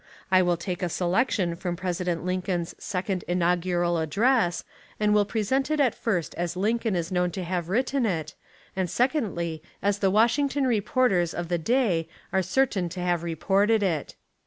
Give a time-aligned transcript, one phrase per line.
[0.31, 4.63] I will take a selection from President Lincoln's Second Inaugural Address
[4.99, 8.33] and will present It first as Lincoln Is known to have written It,
[8.75, 14.15] and secondly as the Washington reporters of the day are certain to have reported It.